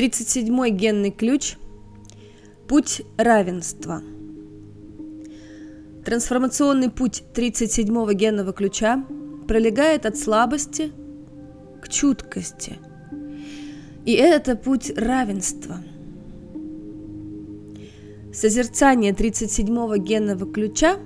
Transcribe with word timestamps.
37-й 0.00 0.70
генный 0.70 1.10
ключ– 1.10 1.56
путь 2.68 3.02
равенства. 3.18 4.02
Трансформационный 6.06 6.90
путь 6.90 7.22
37-го 7.34 8.10
генного 8.12 8.54
ключа 8.54 9.04
пролегает 9.46 10.06
от 10.06 10.16
слабости 10.16 10.90
к 11.82 11.90
чуткости. 11.90 12.78
И 14.06 14.12
это 14.12 14.56
путь 14.56 14.90
равенства. 14.96 15.84
Созерцание 18.32 19.12
37-го 19.12 19.96
генного 19.96 20.50
ключа 20.50 20.96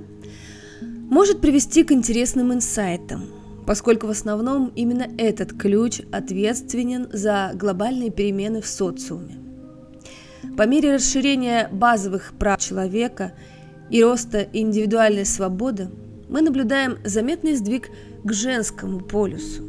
может 1.11 1.41
привести 1.41 1.83
к 1.83 1.91
интересным 1.91 2.53
инсайтам– 2.53 3.25
поскольку 3.67 4.07
в 4.07 4.11
основном 4.11 4.73
именно 4.75 5.07
этот 5.19 5.53
ключ 5.53 6.01
ответственен 6.13 7.09
за 7.13 7.53
глобальные 7.55 8.11
перемены 8.11 8.61
в 8.61 8.67
социуме. 8.67 9.37
По 10.57 10.67
мере 10.67 10.95
расширения 10.95 11.69
базовых 11.73 12.35
прав 12.39 12.61
человека 12.61 13.33
и 13.91 14.03
роста 14.03 14.47
индивидуальной 14.53 15.27
свободы 15.27 15.89
мы 16.29 16.43
наблюдаем 16.43 16.99
заметный 17.05 17.55
сдвиг 17.55 17.89
к 18.23 18.33
женскому 18.33 19.01
полюсу. 19.01 19.63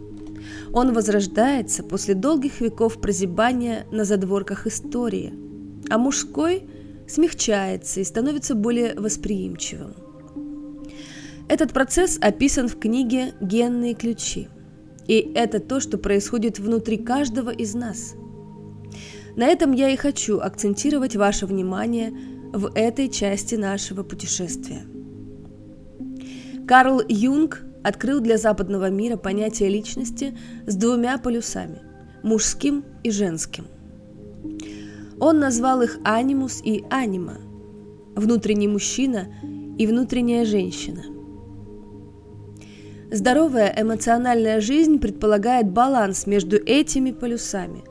Он 0.73 0.93
возрождается 0.93 1.83
после 1.83 2.13
долгих 2.15 2.61
веков 2.61 2.99
прозябания 2.99 3.85
на 3.91 4.03
задворках 4.03 4.67
истории, 4.67 5.33
а 5.89 5.97
мужской 5.97 6.67
смягчается 7.07 8.01
и 8.01 8.03
становится 8.03 8.55
более 8.55 8.93
восприимчивым. 8.95 9.93
Этот 11.47 11.73
процесс 11.73 12.17
описан 12.21 12.67
в 12.67 12.79
книге 12.79 13.33
«Генные 13.39 13.93
ключи». 13.93 14.47
И 15.07 15.31
это 15.35 15.59
то, 15.59 15.79
что 15.79 15.99
происходит 15.99 16.57
внутри 16.57 16.97
каждого 16.97 17.51
из 17.51 17.75
нас. 17.75 18.15
На 19.35 19.45
этом 19.45 19.71
я 19.71 19.89
и 19.89 19.95
хочу 19.95 20.39
акцентировать 20.39 21.15
ваше 21.15 21.45
внимание 21.45 22.11
в 22.51 22.71
этой 22.73 23.09
части 23.09 23.53
нашего 23.53 24.01
путешествия. 24.01 24.81
Карл 26.67 27.01
Юнг 27.07 27.63
открыл 27.83 28.21
для 28.21 28.39
западного 28.39 28.89
мира 28.89 29.15
понятие 29.15 29.69
личности 29.69 30.35
с 30.65 30.75
двумя 30.75 31.19
полюсами– 31.19 31.79
мужским 32.23 32.83
и 33.03 33.11
женским. 33.11 33.67
Он 35.19 35.37
назвал 35.37 35.83
их 35.83 35.99
анимус 36.03 36.59
и 36.63 36.83
анима– 36.89 37.37
внутренний 38.15 38.67
мужчина 38.67 39.27
и 39.77 39.85
внутренняя 39.85 40.43
женщина– 40.43 41.03
Здоровая 43.11 43.73
эмоциональная 43.77 44.59
жизнь 44.59 44.99
предполагает 44.99 45.69
баланс 45.69 46.25
между 46.25 46.57
этими 46.57 47.11
полюсами, 47.11 47.83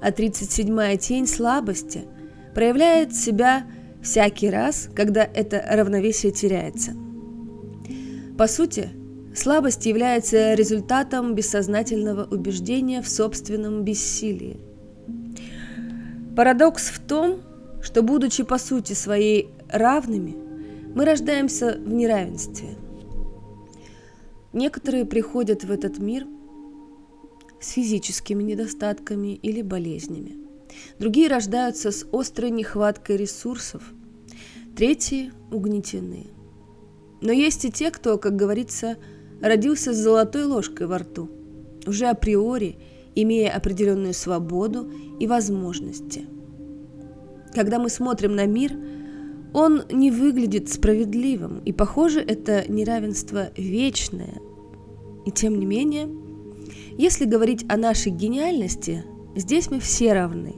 а 0.00 0.10
37-я 0.10 0.96
тень 0.96 1.28
слабости 1.28 2.04
проявляет 2.54 3.14
себя 3.14 3.64
всякий 4.02 4.50
раз, 4.50 4.88
когда 4.94 5.22
это 5.22 5.64
равновесие 5.70 6.32
теряется. 6.32 6.94
По 8.36 8.48
сути, 8.48 8.90
слабость 9.34 9.86
является 9.86 10.54
результатом 10.54 11.34
бессознательного 11.34 12.24
убеждения 12.24 13.02
в 13.02 13.08
собственном 13.08 13.84
бессилии. 13.84 14.58
Парадокс 16.36 16.88
в 16.88 16.98
том, 16.98 17.40
что, 17.82 18.02
будучи 18.02 18.42
по 18.42 18.58
сути 18.58 18.94
своей 18.94 19.48
равными, 19.70 20.34
мы 20.92 21.04
рождаемся 21.04 21.78
в 21.78 21.92
неравенстве– 21.92 22.70
Некоторые 24.56 25.04
приходят 25.04 25.64
в 25.64 25.70
этот 25.70 25.98
мир 25.98 26.26
с 27.60 27.72
физическими 27.72 28.42
недостатками 28.42 29.34
или 29.34 29.60
болезнями. 29.60 30.38
Другие 30.98 31.28
рождаются 31.28 31.92
с 31.92 32.06
острой 32.10 32.50
нехваткой 32.50 33.18
ресурсов. 33.18 33.82
Третьи 34.74 35.30
угнетены. 35.52 36.28
Но 37.20 37.32
есть 37.32 37.66
и 37.66 37.70
те, 37.70 37.90
кто, 37.90 38.16
как 38.16 38.34
говорится, 38.34 38.96
родился 39.42 39.92
с 39.92 39.98
золотой 39.98 40.44
ложкой 40.44 40.86
во 40.86 41.00
рту, 41.00 41.28
уже 41.86 42.06
априори 42.06 42.78
имея 43.14 43.54
определенную 43.54 44.14
свободу 44.14 44.90
и 45.20 45.26
возможности. 45.26 46.28
Когда 47.52 47.78
мы 47.78 47.90
смотрим 47.90 48.34
на 48.34 48.46
мир, 48.46 48.72
он 49.52 49.84
не 49.90 50.10
выглядит 50.10 50.68
справедливым, 50.68 51.60
и, 51.64 51.72
похоже, 51.72 52.20
это 52.20 52.64
неравенство 52.70 53.50
вечное, 53.56 54.40
и 55.24 55.30
тем 55.30 55.58
не 55.58 55.66
менее, 55.66 56.08
если 56.98 57.24
говорить 57.24 57.64
о 57.68 57.76
нашей 57.76 58.12
гениальности, 58.12 59.04
здесь 59.34 59.70
мы 59.70 59.80
все 59.80 60.12
равны. 60.12 60.54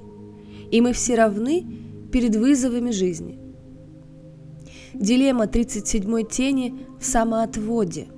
И 0.70 0.80
мы 0.80 0.92
все 0.92 1.14
равны 1.14 1.66
перед 2.12 2.36
вызовами 2.36 2.90
жизни. 2.90 3.38
Дилемма 4.94 5.46
37-й 5.46 6.24
тени 6.24 6.80
в 7.00 7.04
самоотводе. 7.04 8.08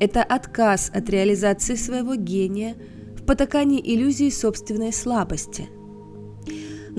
Это 0.00 0.22
отказ 0.22 0.90
от 0.94 1.10
реализации 1.10 1.74
своего 1.74 2.14
гения 2.14 2.76
в 3.16 3.24
потакании 3.24 3.80
иллюзии 3.82 4.30
собственной 4.30 4.92
слабости. 4.92 5.68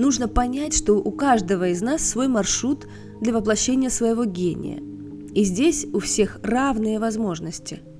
Нужно 0.00 0.26
понять, 0.28 0.74
что 0.74 0.94
у 0.94 1.12
каждого 1.12 1.68
из 1.68 1.82
нас 1.82 2.02
свой 2.02 2.26
маршрут 2.26 2.88
для 3.20 3.32
воплощения 3.32 3.90
своего 3.90 4.24
гения. 4.24 4.82
И 5.34 5.44
здесь 5.44 5.86
у 5.92 6.00
всех 6.00 6.40
равные 6.42 6.98
возможности– 6.98 7.80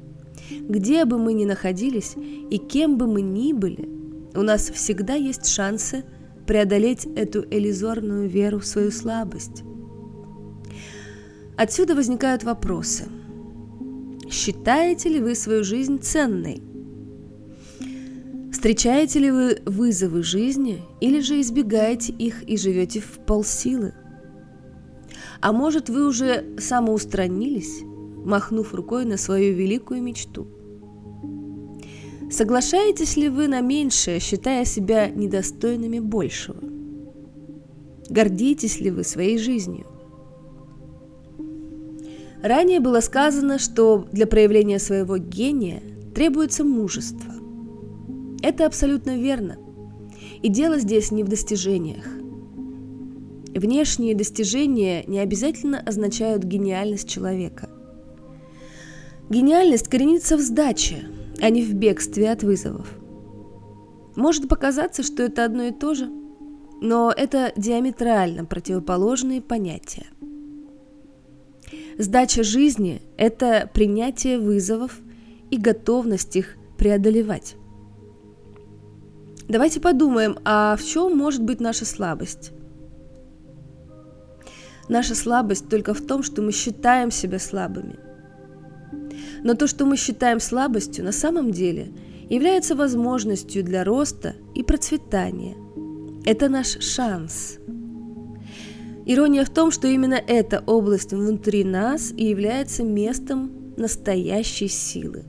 где 0.51 1.05
бы 1.05 1.19
мы 1.19 1.33
ни 1.33 1.45
находились 1.45 2.15
и 2.17 2.59
кем 2.59 2.99
бы 2.99 3.07
мы 3.07 3.23
ни 3.23 3.53
были, 3.53 3.89
у 4.35 4.43
нас 4.43 4.71
всегда 4.71 5.15
есть 5.15 5.47
шансы 5.47 6.05
преодолеть 6.47 7.07
эту 7.17 7.45
иллюзорную 7.49 8.29
веру 8.29 8.59
в 8.59 8.67
свою 8.67 8.91
слабость. 8.91 9.63
Отсюда 11.57 11.95
возникают 11.95 12.43
вопросы. 12.43 13.05
Считаете 14.31 15.09
ли 15.09 15.21
вы 15.21 15.35
свою 15.35 15.63
жизнь 15.63 16.01
ценной? 16.01 16.63
Встречаете 18.61 19.21
ли 19.21 19.31
вы 19.31 19.59
вызовы 19.65 20.23
жизни 20.23 20.83
или 21.01 21.21
же 21.21 21.41
избегаете 21.41 22.13
их 22.13 22.43
и 22.43 22.59
живете 22.59 23.01
в 23.01 23.19
полсилы? 23.25 23.95
А 25.41 25.51
может, 25.55 25.89
вы 25.89 26.07
уже 26.07 26.45
самоустранились 26.59 27.81
махнув 28.23 28.75
рукой 28.75 29.07
на 29.07 29.17
свою 29.17 29.55
великую 29.55 30.03
мечту. 30.03 30.47
Соглашаетесь 32.31 33.17
ли 33.17 33.31
вы 33.31 33.49
на 33.49 33.63
меньшее, 33.63 34.21
считая 34.21 34.67
себя 34.67 35.09
недостойными 35.09 35.99
большего? 35.99 36.61
Гордитесь 38.11 38.79
ли 38.79 38.91
вы 38.91 39.05
своей 39.05 39.39
жизнью? 39.39 39.87
Ранее 42.43 42.81
было 42.81 43.01
сказано, 43.01 43.59
что 43.59 44.07
для 44.13 44.27
проявления 44.27 44.79
своего 44.79 45.17
гения 45.17 45.83
требуется 46.15 46.63
мужество. 46.63 47.40
Это 48.43 48.67
абсолютно 48.67 49.17
верно. 49.17 49.59
И 50.43 50.49
дело 50.49 50.79
здесь 50.79 51.11
не 51.11 51.25
в 51.25 51.29
достижениях. 51.29 52.07
Внешние 53.55 54.15
достижения 54.15 55.05
не 55.07 55.19
обязательно 55.19 55.81
означают 55.81 56.45
гениальность 56.45 57.09
человека– 57.09 57.69
Гениальность 59.31 59.87
коренится 59.87 60.37
в 60.37 60.41
сдаче, 60.41 61.05
а 61.41 61.51
не 61.51 61.63
в 61.63 61.73
бегстве 61.73 62.33
от 62.33 62.43
вызовов. 62.43 62.93
Может 64.17 64.49
показаться, 64.49 65.05
что 65.05 65.23
это 65.23 65.45
одно 65.45 65.63
и 65.63 65.71
то 65.71 65.95
же, 65.95 66.11
но 66.81 67.15
это 67.17 67.53
диаметрально 67.57 68.45
противоположные 68.45 69.41
понятия. 69.41 70.07
Сдача 71.97 72.43
жизни– 72.43 73.03
это 73.17 73.71
принятие 73.73 74.41
вызовов 74.41 74.99
и 75.53 75.59
готовность 75.59 76.35
их 76.35 76.57
преодолевать. 76.77 77.55
Давайте 79.51 79.81
подумаем, 79.81 80.39
а 80.45 80.77
в 80.77 80.83
чем 80.83 81.15
может 81.15 81.43
быть 81.43 81.61
наша 81.61 81.85
слабость? 81.85 82.53
Наша 84.89 85.15
слабость 85.15 85.69
только 85.69 85.93
в 85.93 86.01
том, 86.01 86.23
что 86.23 86.41
мы 86.41 86.53
считаем 86.53 87.11
себя 87.11 87.39
слабыми– 87.39 87.99
но 89.43 89.55
то, 89.55 89.67
что 89.67 89.87
мы 89.87 89.97
считаем 89.97 90.41
слабостью, 90.41 91.05
на 91.05 91.13
самом 91.13 91.51
деле 91.51 91.93
является 92.29 92.75
возможностью 92.75 93.65
для 93.65 93.85
роста 93.85 94.35
и 94.55 94.63
процветания. 94.63 95.57
Это 96.25 96.49
наш 96.49 96.81
шанс. 96.81 97.59
Ирония 99.07 99.45
в 99.45 99.51
том, 99.51 99.71
что 99.71 99.89
именно 99.89 100.15
эта 100.15 100.63
область 100.67 101.13
внутри 101.13 101.65
нас 101.65 102.13
и 102.17 102.27
является 102.27 102.85
местом 102.85 103.51
настоящей 103.77 104.69
силы. 104.69 105.25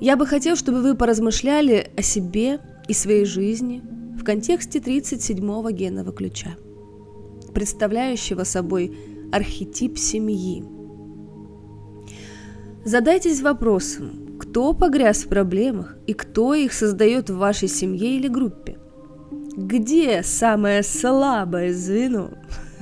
Я 0.00 0.16
бы 0.16 0.26
хотел, 0.26 0.56
чтобы 0.56 0.82
вы 0.82 0.94
поразмышляли 0.94 1.90
о 1.96 2.02
себе 2.02 2.60
и 2.88 2.94
своей 2.94 3.24
жизни 3.24 3.82
в 4.18 4.24
контексте 4.24 4.78
37-го 4.78 5.70
генного 5.70 6.12
ключа, 6.12 6.56
представляющего 7.54 8.44
собой 8.44 8.96
архетип 9.32 9.98
семьи– 9.98 10.64
Задайтесь 12.84 13.42
вопросом, 13.42 14.38
кто 14.38 14.72
погряз 14.72 15.24
в 15.24 15.28
проблемах 15.28 15.96
и 16.06 16.14
кто 16.14 16.54
их 16.54 16.72
создает 16.72 17.28
в 17.28 17.36
вашей 17.36 17.68
семье 17.68 18.16
или 18.16 18.26
группе. 18.26 18.78
Где 19.54 20.22
самое 20.22 20.82
слабое 20.82 21.74
звено? 21.74 22.30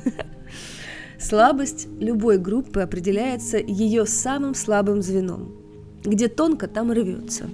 Слабость 1.18 1.88
любой 1.98 2.38
группы 2.38 2.80
определяется 2.80 3.58
ее 3.58 4.06
самым 4.06 4.54
слабым 4.54 5.02
звеном. 5.02 5.56
Где 6.04 6.28
тонко, 6.28 6.68
там 6.68 6.92
рвется. 6.92 7.48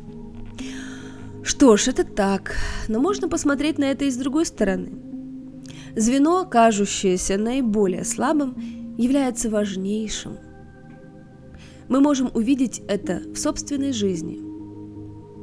Что 1.43 1.76
ж, 1.76 1.88
это 1.88 2.05
так, 2.05 2.56
но 2.88 3.00
можно 3.00 3.29
посмотреть 3.29 3.79
на 3.79 3.85
это 3.85 4.05
и 4.05 4.11
с 4.11 4.17
другой 4.17 4.46
стороны. 4.46 4.93
Звено, 5.94 6.44
кажущееся 6.44 7.37
наиболее 7.37 8.05
слабым, 8.05 8.56
является 8.96 9.50
важнейшим. 9.50 10.38
Мы 11.88 12.00
можем 12.00 12.31
увидеть 12.35 12.82
это 12.88 13.23
в 13.32 13.37
собственной 13.37 13.93
жизни. 13.93 14.41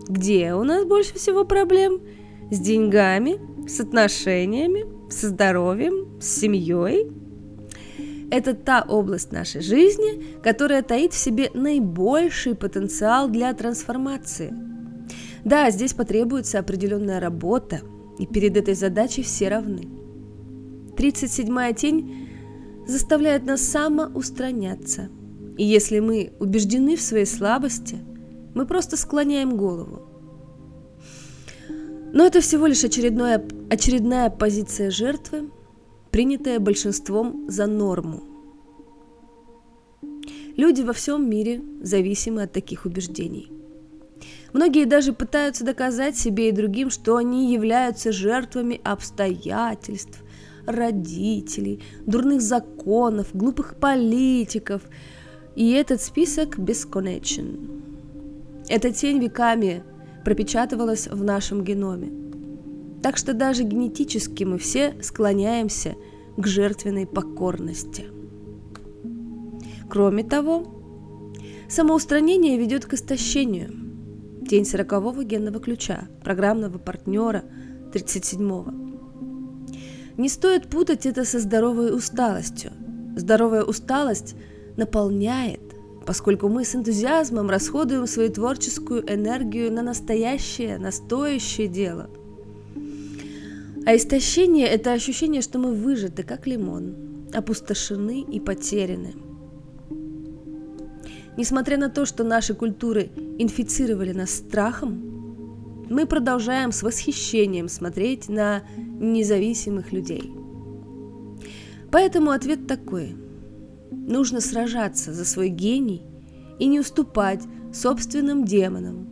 Где 0.08 0.54
у 0.54 0.64
нас 0.64 0.86
больше 0.86 1.14
всего 1.16 1.46
проблем? 1.46 2.02
С 2.50 2.60
деньгами, 2.60 3.40
с 3.68 3.80
отношениями, 3.80 4.86
со 5.12 5.30
здоровьем, 5.30 6.20
с 6.20 6.28
семьей? 6.28 7.12
Это 8.32 8.54
та 8.54 8.82
область 8.88 9.34
нашей 9.34 9.62
жизни, 9.62 10.40
которая 10.42 10.82
таит 10.84 11.12
в 11.12 11.18
себе 11.18 11.52
наибольший 11.54 12.56
потенциал 12.56 13.28
для 13.28 13.54
трансформации. 13.54 14.54
Да, 15.44 15.70
здесь 15.70 15.94
потребуется 15.94 16.58
определенная 16.58 17.20
работа, 17.20 17.82
и 18.18 18.26
перед 18.26 18.56
этой 18.56 18.74
задачей 18.74 19.24
все 19.24 19.50
равны. 19.50 19.90
37-я 20.96 21.74
тень 21.74 22.30
заставляет 22.88 23.46
нас 23.46 23.62
самоустраняться. 23.62 25.10
И 25.58 25.66
если 25.66 26.00
мы 26.00 26.32
убеждены 26.40 26.96
в 26.96 27.02
своей 27.02 27.26
слабости, 27.26 27.98
мы 28.54 28.66
просто 28.66 28.96
склоняем 28.96 29.58
голову. 29.58 30.04
Но 32.14 32.26
это 32.26 32.40
всего 32.40 32.68
лишь 32.68 32.84
очередная, 32.84 33.44
очередная 33.70 34.30
позиция 34.30 34.90
жертвы, 34.90 35.50
принятая 36.12 36.60
большинством 36.60 37.46
за 37.50 37.68
норму. 37.68 38.24
Люди 40.58 40.82
во 40.82 40.94
всем 40.94 41.30
мире 41.30 41.62
зависимы 41.82 42.44
от 42.44 42.52
таких 42.52 42.86
убеждений. 42.86 43.52
Многие 44.54 44.86
даже 44.86 45.14
пытаются 45.14 45.64
доказать 45.64 46.18
себе 46.18 46.50
и 46.50 46.52
другим, 46.52 46.90
что 46.90 47.16
они 47.16 47.54
являются 47.54 48.12
жертвами 48.12 48.82
обстоятельств, 48.84 50.22
родителей, 50.66 51.82
дурных 52.06 52.42
законов, 52.42 53.30
глупых 53.34 53.76
политиков. 53.76 54.82
И 55.56 55.72
этот 55.72 56.02
список 56.02 56.60
бесконечен. 56.60 57.82
Эта 58.68 58.92
тень 58.92 59.20
веками 59.20 59.84
пропечатывалась 60.26 61.08
в 61.08 61.24
нашем 61.24 61.64
геноме. 61.64 62.31
Так 63.02 63.18
что 63.18 63.34
даже 63.34 63.64
генетически 63.64 64.44
мы 64.44 64.58
все 64.58 64.96
склоняемся 65.02 65.96
к 66.38 66.46
жертвенной 66.46 67.08
покорности. 67.08 68.06
Кроме 69.90 70.24
того, 70.24 70.66
самоустранение 71.68 72.58
ведет 72.58 72.86
к 72.86 72.94
истощению. 72.94 73.74
Тень 74.48 74.66
сорокового 74.66 75.24
генного 75.24 75.60
ключа, 75.60 76.08
программного 76.24 76.78
партнера 76.78 77.44
37-го. 77.94 78.72
Не 80.18 80.30
стоит 80.30 80.70
путать 80.70 81.06
это 81.06 81.26
со 81.26 81.40
здоровой 81.40 81.96
усталостью. 81.96 82.72
Здоровая 83.16 83.64
усталость 83.64 84.36
наполняет, 84.78 85.62
поскольку 86.06 86.48
мы 86.48 86.64
с 86.66 86.76
энтузиазмом 86.76 87.50
расходуем 87.50 88.08
свою 88.08 88.32
творческую 88.32 89.04
энергию 89.12 89.72
на 89.72 89.82
настоящее, 89.82 90.78
настоящее 90.78 91.68
дело. 91.68 92.10
А 93.86 93.96
истощение– 93.96 94.68
это 94.70 94.94
ощущение, 94.94 95.42
что 95.42 95.58
мы 95.58 95.74
выжаты, 95.74 96.24
как 96.24 96.46
лимон, 96.46 97.28
опустошены 97.34 98.22
и 98.22 98.40
потеряны. 98.40 99.16
Несмотря 101.36 101.78
на 101.78 101.90
то, 101.90 102.06
что 102.06 102.24
наши 102.24 102.54
культуры 102.54 103.10
инфицировали 103.40 104.12
нас 104.12 104.32
страхом, 104.32 105.86
мы 105.90 106.06
продолжаем 106.06 106.72
с 106.72 106.84
восхищением 106.84 107.68
смотреть 107.68 108.30
на 108.30 108.62
независимых 108.78 109.92
людей. 109.92 110.32
Поэтому 111.90 112.32
ответ 112.32 112.68
такой. 112.68 113.16
Нужно 113.92 114.42
сражаться 114.42 115.12
за 115.12 115.26
свой 115.26 115.50
гений 115.50 116.04
и 116.60 116.68
не 116.68 116.80
уступать 116.80 117.42
собственным 117.74 118.46
демонам. 118.46 119.11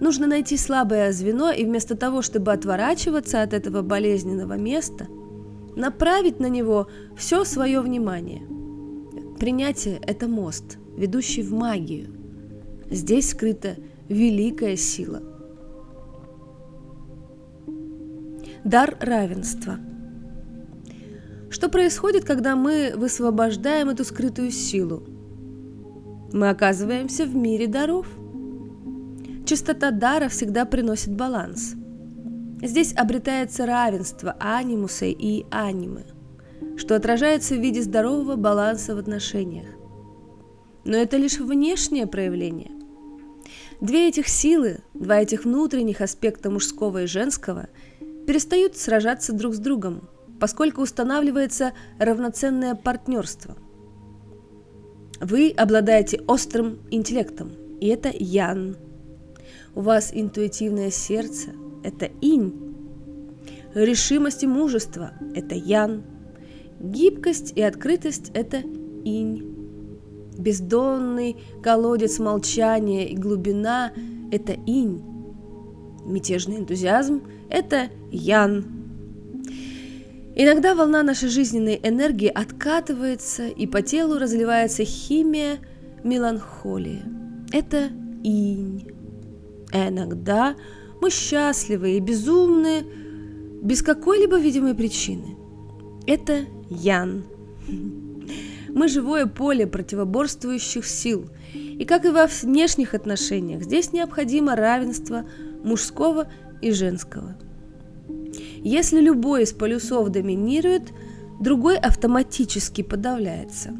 Нужно 0.00 0.26
найти 0.26 0.56
слабое 0.56 1.12
звено 1.12 1.50
и 1.50 1.64
вместо 1.64 1.96
того, 1.96 2.22
чтобы 2.22 2.52
отворачиваться 2.52 3.42
от 3.42 3.52
этого 3.52 3.82
болезненного 3.82 4.54
места, 4.54 5.06
направить 5.76 6.40
на 6.40 6.48
него 6.48 6.88
все 7.16 7.44
свое 7.44 7.80
внимание. 7.80 8.42
Принятие– 9.38 10.00
это 10.06 10.28
мост, 10.28 10.78
ведущий 10.96 11.42
в 11.42 11.52
магию. 11.52 12.08
Здесь 12.90 13.30
скрыта 13.30 13.76
великая 14.08 14.76
сила– 14.76 15.22
дар 18.68 18.96
равенства. 19.00 19.78
Что 21.50 21.68
происходит, 21.68 22.24
когда 22.24 22.54
мы 22.54 22.92
высвобождаем 22.94 23.88
эту 23.88 24.04
скрытую 24.04 24.50
силу? 24.50 25.02
Мы 26.32 26.50
оказываемся 26.50 27.24
в 27.24 27.34
мире 27.34 27.66
даров. 27.66 28.06
Чистота 29.48 29.90
дара 29.92 30.28
всегда 30.28 30.66
приносит 30.66 31.14
баланс. 31.14 31.72
Здесь 32.60 32.92
обретается 32.94 33.64
равенство 33.64 34.36
анимуса 34.38 35.06
и 35.06 35.46
анимы, 35.50 36.04
что 36.76 36.94
отражается 36.94 37.54
в 37.54 37.60
виде 37.60 37.80
здорового 37.80 38.36
баланса 38.36 38.94
в 38.94 38.98
отношениях. 38.98 39.70
Но 40.84 40.98
это 40.98 41.16
лишь 41.16 41.38
внешнее 41.38 42.06
проявление. 42.06 42.72
Две 43.80 44.08
этих 44.08 44.28
силы, 44.28 44.80
два 44.92 45.22
этих 45.22 45.46
внутренних 45.46 46.02
аспекта 46.02 46.50
мужского 46.50 47.04
и 47.04 47.06
женского– 47.06 47.68
перестают 48.26 48.76
сражаться 48.76 49.32
друг 49.32 49.54
с 49.54 49.58
другом, 49.58 50.10
поскольку 50.38 50.82
устанавливается 50.82 51.72
равноценное 51.98 52.74
партнерство. 52.74 53.56
Вы 55.18 55.54
обладаете 55.56 56.20
острым 56.26 56.80
интеллектом, 56.90 57.52
и 57.80 57.86
это 57.86 58.12
Ян. 58.12 58.76
У 59.74 59.80
вас 59.80 60.10
интуитивное 60.12 60.90
сердце– 60.90 61.50
это 61.84 62.10
Инь. 62.20 62.54
Решимость 63.74 64.42
и 64.42 64.46
мужество– 64.46 65.12
это 65.34 65.54
Ян. 65.54 66.02
Гибкость 66.80 67.52
и 67.56 67.62
открытость– 67.62 68.30
это 68.34 68.58
Инь. 69.04 69.44
Бездонный 70.38 71.36
колодец 71.62 72.18
молчания 72.18 73.08
и 73.08 73.16
глубина– 73.16 73.92
это 74.32 74.52
Инь. 74.66 75.02
Мятежный 76.04 76.58
энтузиазм– 76.58 77.22
это 77.50 77.88
Ян. 78.10 78.64
Иногда 80.40 80.76
волна 80.76 81.02
нашей 81.02 81.30
жизненной 81.30 81.80
энергии 81.82 82.28
откатывается, 82.28 83.48
и 83.48 83.66
по 83.66 83.82
телу 83.82 84.18
разливается 84.20 84.84
химия 84.84 85.58
меланхолии. 86.04 87.02
Это 87.52 87.88
инь. 88.22 88.86
А 89.72 89.88
иногда 89.88 90.56
мы 91.00 91.10
счастливы 91.10 91.96
и 91.96 92.00
безумны 92.00 92.84
без 93.62 93.82
какой-либо 93.82 94.38
видимой 94.38 94.74
причины. 94.74 95.36
Это 96.06 96.44
ян. 96.70 97.24
Мы 98.68 98.88
живое 98.88 99.26
поле 99.26 99.66
противоборствующих 99.66 100.86
сил. 100.86 101.30
И 101.54 101.84
как 101.84 102.04
и 102.04 102.10
во 102.10 102.26
внешних 102.26 102.94
отношениях, 102.94 103.62
здесь 103.62 103.92
необходимо 103.92 104.56
равенство 104.56 105.24
мужского 105.62 106.28
и 106.60 106.70
женского– 106.70 107.36
если 108.62 109.00
любой 109.00 109.44
из 109.44 109.52
полюсов 109.52 110.10
доминирует, 110.10 110.92
другой 111.40 111.78
автоматически 111.78 112.82
подавляется. 112.82 113.70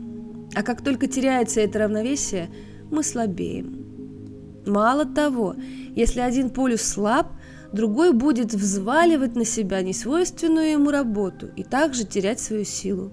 А 0.55 0.63
как 0.63 0.83
только 0.83 1.09
теряется 1.09 1.61
это 1.61 1.81
равновесие, 1.81 2.49
мы 2.91 3.03
слабеем. 3.03 3.98
Мало 4.69 5.05
того, 5.05 5.57
если 5.97 6.21
один 6.21 6.51
полюс 6.51 6.83
слаб, 6.83 7.33
другой 7.73 8.13
будет 8.13 8.55
взваливать 8.55 9.35
на 9.35 9.45
себя 9.45 9.83
несвойственную 9.83 10.73
ему 10.73 10.91
работу 10.91 11.49
и 11.57 11.65
также 11.65 12.05
терять 12.05 12.41
свою 12.41 12.65
силу. 12.65 13.11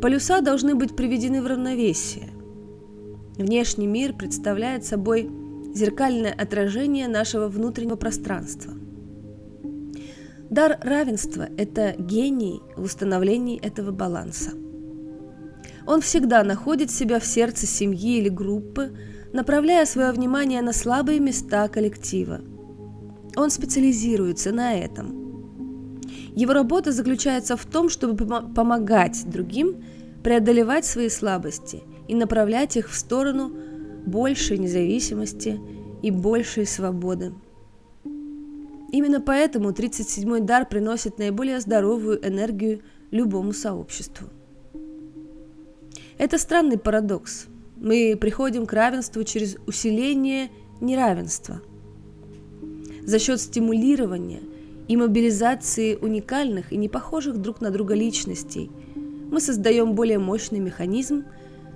Полюса 0.00 0.40
должны 0.40 0.74
быть 0.74 0.96
приведены 0.96 1.42
в 1.42 1.46
равновесие. 1.46 2.30
Внешний 3.36 3.86
мир 3.86 4.14
представляет 4.14 4.84
собой 4.84 5.30
зеркальное 5.74 6.32
отражение 6.32 7.08
нашего 7.08 7.48
внутреннего 7.48 7.96
пространства– 7.96 8.72
Дар 10.50 10.78
равенства– 10.80 11.48
это 11.58 11.96
гений 11.98 12.62
в 12.76 12.84
установлении 12.84 13.60
этого 13.60 13.90
баланса. 13.90 14.52
Он 15.86 16.00
всегда 16.00 16.44
находит 16.44 16.90
себя 16.90 17.18
в 17.18 17.26
сердце 17.26 17.66
семьи 17.66 18.18
или 18.18 18.28
группы, 18.28 18.96
направляя 19.36 19.84
свое 19.84 20.12
внимание 20.12 20.62
на 20.62 20.72
слабые 20.72 21.20
места 21.20 21.68
коллектива. 21.68 22.40
Он 23.36 23.50
специализируется 23.50 24.50
на 24.50 24.74
этом. 24.74 26.00
Его 26.34 26.54
работа 26.54 26.90
заключается 26.90 27.56
в 27.56 27.66
том, 27.66 27.90
чтобы 27.90 28.16
помогать 28.54 29.24
другим 29.30 29.84
преодолевать 30.24 30.86
свои 30.86 31.10
слабости 31.10 31.82
и 32.08 32.14
направлять 32.14 32.76
их 32.76 32.90
в 32.90 32.96
сторону 32.96 33.52
большей 34.06 34.58
независимости 34.58 35.60
и 36.02 36.10
большей 36.10 36.66
свободы. 36.66 37.34
Именно 38.90 39.20
поэтому 39.20 39.70
37-й 39.70 40.40
дар 40.40 40.66
приносит 40.66 41.18
наиболее 41.18 41.60
здоровую 41.60 42.26
энергию 42.26 42.80
любому 43.10 43.52
сообществу. 43.52 44.28
Это 46.16 46.38
странный 46.38 46.78
парадокс. 46.78 47.48
Мы 47.76 48.16
приходим 48.20 48.66
к 48.66 48.72
равенству 48.72 49.22
через 49.24 49.56
усиление 49.66 50.50
неравенства. 50.80 51.60
За 53.04 53.18
счет 53.18 53.40
стимулирования 53.40 54.40
и 54.88 54.96
мобилизации 54.96 55.94
уникальных 55.94 56.72
и 56.72 56.76
не 56.76 56.88
похожих 56.88 57.38
друг 57.38 57.60
на 57.60 57.70
друга 57.70 57.94
личностей 57.94 58.70
мы 59.30 59.40
создаем 59.40 59.94
более 59.94 60.18
мощный 60.18 60.60
механизм, 60.60 61.24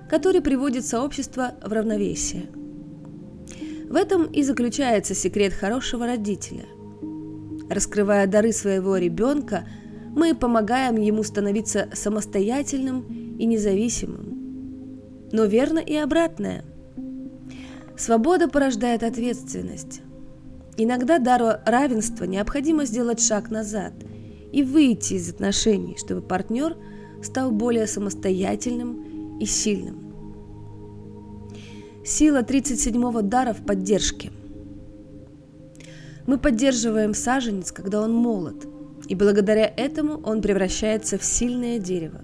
который 0.08 0.40
приводит 0.40 0.86
сообщество 0.86 1.54
в 1.62 1.72
равновесие. 1.72 2.46
В 3.88 3.96
этом 3.96 4.24
и 4.24 4.42
заключается 4.42 5.14
секрет 5.14 5.52
хорошего 5.52 6.06
родителя. 6.06 6.64
Раскрывая 7.68 8.26
дары 8.26 8.52
своего 8.52 8.96
ребенка, 8.96 9.68
мы 10.14 10.34
помогаем 10.34 10.96
ему 10.96 11.22
становиться 11.22 11.88
самостоятельным 11.92 13.36
и 13.38 13.46
независимым. 13.46 14.29
Но 15.32 15.44
верно 15.44 15.78
и 15.78 15.94
обратное. 15.94 16.64
Свобода 17.96 18.48
порождает 18.48 19.02
ответственность. 19.02 20.00
Иногда 20.76 21.18
дару 21.18 21.60
равенства 21.66 22.24
необходимо 22.24 22.84
сделать 22.84 23.20
шаг 23.20 23.50
назад 23.50 23.92
и 24.52 24.62
выйти 24.62 25.14
из 25.14 25.28
отношений, 25.28 25.96
чтобы 25.98 26.22
партнер 26.22 26.76
стал 27.22 27.50
более 27.50 27.86
самостоятельным 27.86 29.38
и 29.38 29.44
сильным. 29.44 30.10
Сила 32.04 32.42
37-го 32.42 33.20
дара 33.20 33.52
в 33.52 33.64
поддержке. 33.64 34.30
Мы 36.26 36.38
поддерживаем 36.38 37.12
саженец, 37.12 37.72
когда 37.72 38.00
он 38.00 38.14
молод, 38.14 38.66
и 39.06 39.14
благодаря 39.14 39.66
этому 39.66 40.20
он 40.24 40.40
превращается 40.40 41.18
в 41.18 41.24
сильное 41.24 41.78
дерево. 41.78 42.22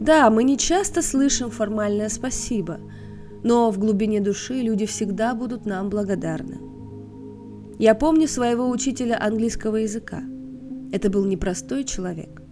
Да, 0.00 0.28
мы 0.30 0.44
не 0.44 0.58
часто 0.58 1.00
слышим 1.02 1.50
формальное 1.50 2.08
спасибо, 2.10 2.80
но 3.42 3.70
в 3.70 3.78
глубине 3.78 4.20
души 4.20 4.60
люди 4.60 4.84
всегда 4.84 5.34
будут 5.34 5.64
нам 5.64 5.88
благодарны. 5.88 6.58
Я 7.78 7.94
помню 7.94 8.28
своего 8.28 8.68
учителя 8.68 9.18
английского 9.20 9.76
языка. 9.76 10.22
Это 10.92 11.10
был 11.10 11.24
непростой 11.24 11.84
человек, 11.84 12.42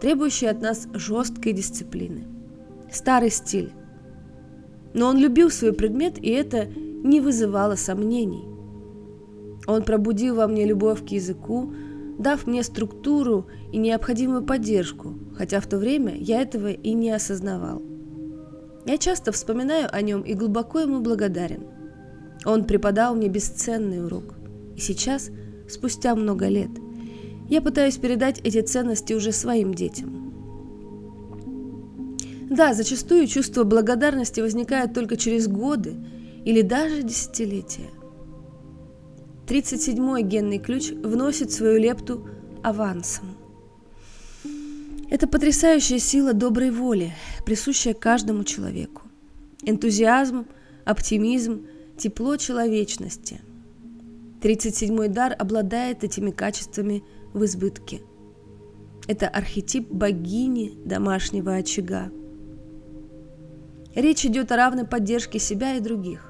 требующий 0.00 0.46
от 0.46 0.60
нас 0.60 0.88
жесткой 0.92 1.52
дисциплины. 1.54 2.24
Старый 2.90 3.30
стиль. 3.30 3.72
Но 4.92 5.08
он 5.08 5.18
любил 5.18 5.50
свой 5.50 5.72
предмет, 5.72 6.18
и 6.18 6.30
это 6.30 6.66
не 6.66 7.20
вызывало 7.20 7.76
сомнений. 7.76 8.44
Он 9.66 9.82
пробудил 9.82 10.36
во 10.36 10.48
мне 10.48 10.64
любовь 10.64 11.04
к 11.06 11.08
языку, 11.08 11.72
дав 12.20 12.46
мне 12.46 12.62
структуру 12.62 13.46
и 13.72 13.78
необходимую 13.78 14.42
поддержку, 14.42 15.14
хотя 15.36 15.58
в 15.60 15.66
то 15.66 15.78
время 15.78 16.14
я 16.16 16.42
этого 16.42 16.70
и 16.70 16.92
не 16.92 17.10
осознавал. 17.10 17.82
Я 18.84 18.98
часто 18.98 19.32
вспоминаю 19.32 19.88
о 19.90 20.02
нем 20.02 20.20
и 20.20 20.34
глубоко 20.34 20.80
ему 20.80 21.00
благодарен. 21.00 21.64
Он 22.44 22.64
преподал 22.64 23.14
мне 23.14 23.28
бесценный 23.28 24.04
урок. 24.04 24.34
И 24.76 24.80
сейчас, 24.80 25.30
спустя 25.68 26.14
много 26.14 26.48
лет, 26.48 26.70
я 27.48 27.62
пытаюсь 27.62 27.96
передать 27.96 28.40
эти 28.40 28.60
ценности 28.60 29.14
уже 29.14 29.32
своим 29.32 29.72
детям. 29.72 30.32
Да, 32.50 32.74
зачастую 32.74 33.26
чувство 33.28 33.64
благодарности 33.64 34.40
возникает 34.40 34.92
только 34.92 35.16
через 35.16 35.48
годы 35.48 35.96
или 36.44 36.60
даже 36.60 37.02
десятилетия. 37.02 37.88
37-й 39.50 40.22
генный 40.22 40.58
ключ 40.58 40.90
вносит 40.90 41.50
свою 41.50 41.78
лепту 41.80 42.28
авансом. 42.62 43.36
Это 45.10 45.26
потрясающая 45.26 45.98
сила 45.98 46.32
доброй 46.32 46.70
воли, 46.70 47.12
присущая 47.44 47.94
каждому 47.94 48.44
человеку. 48.44 49.02
Энтузиазм, 49.64 50.46
оптимизм, 50.84 51.66
тепло 51.98 52.36
человечности– 52.36 53.40
37-й 54.40 55.08
дар 55.08 55.34
обладает 55.38 56.02
этими 56.02 56.30
качествами 56.30 57.04
в 57.32 57.44
избытке. 57.44 58.00
Это 59.06 59.28
архетип 59.28 59.90
богини 59.90 60.78
домашнего 60.84 61.54
очага. 61.54 62.10
Речь 63.94 64.24
идет 64.24 64.52
о 64.52 64.56
равной 64.56 64.86
поддержке 64.86 65.38
себя 65.38 65.74
и 65.74 65.80
других. 65.80 66.29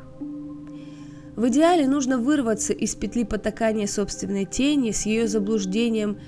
В 1.41 1.49
идеале 1.49 1.89
нужно 1.89 2.19
вырваться 2.19 2.75
из 2.75 2.95
петли 2.95 3.25
потакания 3.25 3.87
собственной 3.87 4.45
тени 4.45 4.91
с 4.91 5.07
ее 5.07 5.27
заблуждением 5.27 6.19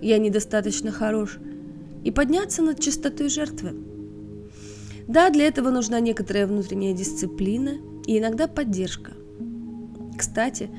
«я 0.00 0.16
недостаточно 0.16 0.90
хорош» 0.90 1.38
и 2.02 2.10
подняться 2.10 2.62
над 2.62 2.80
чистотой 2.80 3.28
жертвы. 3.28 3.74
Да, 5.06 5.28
для 5.28 5.48
этого 5.48 5.68
нужна 5.68 6.00
некоторая 6.00 6.46
внутренняя 6.46 6.94
дисциплина 6.94 7.72
и 8.06 8.18
иногда 8.18 8.48
поддержка. 8.48 9.12
Кстати, 10.16 10.70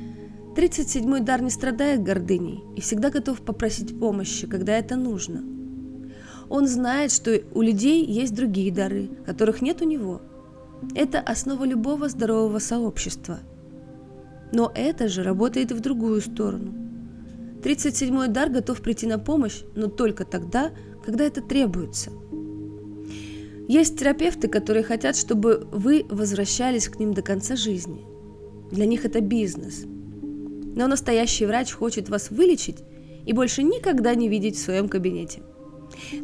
37-й 0.55 1.19
дар 1.19 1.43
не 1.43 1.51
страдает 1.51 2.01
гордыней 2.01 2.63
и 2.75 2.81
всегда 2.81 3.11
готов 3.11 3.41
попросить 3.41 3.99
помощи, 3.99 4.47
когда 4.47 4.75
это 4.75 4.95
нужно. 4.95 5.43
Он 6.49 6.67
знает, 6.67 7.11
что 7.11 7.39
у 7.53 7.61
людей 7.61 8.03
есть 8.03 8.33
другие 8.33 8.73
дары, 8.73 9.11
которых 9.27 9.61
нет 9.61 9.83
у 9.83 9.85
него. 9.85 10.23
Это 10.95 11.19
основа 11.19 11.65
любого 11.65 12.09
здорового 12.09 12.57
сообщества. 12.57 13.41
Но 14.51 14.71
это 14.73 15.07
же 15.07 15.23
работает 15.23 15.71
в 15.71 15.79
другую 15.79 16.21
сторону. 16.21 16.73
37-й 17.63 18.27
дар 18.27 18.49
готов 18.49 18.81
прийти 18.81 19.07
на 19.07 19.17
помощь, 19.17 19.61
но 19.75 19.87
только 19.87 20.23
тогда, 20.23 20.71
когда 21.03 21.23
это 21.23 21.41
требуется. 21.41 22.11
Есть 23.67 23.97
терапевты, 23.97 24.47
которые 24.47 24.83
хотят, 24.83 25.15
чтобы 25.15 25.67
вы 25.71 26.05
возвращались 26.09 26.87
к 26.87 26.99
ним 26.99 27.13
до 27.13 27.23
конца 27.23 27.55
жизни. 27.55 28.05
Для 28.71 28.85
них 28.85 29.05
это 29.05 29.21
бизнес– 29.21 29.85
но 30.75 30.87
настоящий 30.87 31.45
врач 31.45 31.71
хочет 31.71 32.09
вас 32.09 32.29
вылечить 32.29 32.83
и 33.25 33.33
больше 33.33 33.63
никогда 33.63 34.13
не 34.13 34.29
видеть 34.29 34.57
в 34.57 34.61
своем 34.61 34.89
кабинете. 34.89 35.41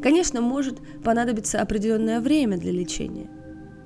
Конечно, 0.04 0.42
может 0.42 0.78
понадобиться 1.04 1.62
определенное 1.62 2.20
время 2.20 2.58
для 2.58 2.72
лечения, 2.72 3.30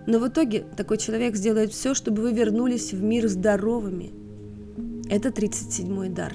но 0.07 0.19
в 0.19 0.27
итоге 0.27 0.65
такой 0.75 0.97
человек 0.97 1.35
сделает 1.35 1.71
все, 1.71 1.93
чтобы 1.93 2.23
вы 2.23 2.33
вернулись 2.33 2.91
в 2.91 3.01
мир 3.01 3.27
здоровыми. 3.27 4.11
Это 5.09 5.29
37-й 5.29 6.09
дар. 6.09 6.33